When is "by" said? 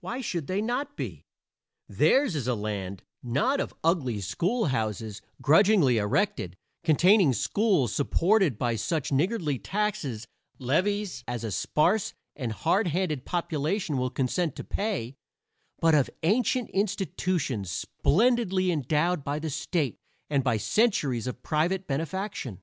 8.58-8.74, 19.22-19.38, 20.42-20.56